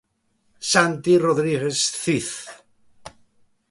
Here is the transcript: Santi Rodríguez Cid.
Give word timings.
Santi 0.69 1.13
Rodríguez 1.25 1.77
Cid. 2.01 2.29